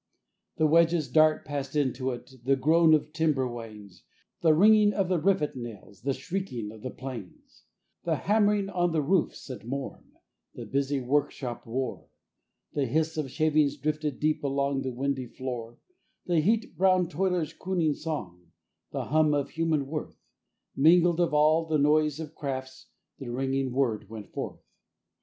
[0.57, 4.01] The wedge's dart passed into it, the groan of timberwains,
[4.41, 7.65] The ringing of the rivet nails, the shrieking of the planes;
[8.03, 10.13] The hammering on the roofs at morn,
[10.55, 12.07] the busy workshop roar;
[12.73, 15.77] The hiss of shavings drifted deep along the windy floor;
[16.25, 18.47] The heat browned toiler's crooning song,
[18.89, 20.17] the hum of human worth
[20.75, 22.87] Mingled of all the noise of crafts,
[23.19, 24.65] the ringing word went forth.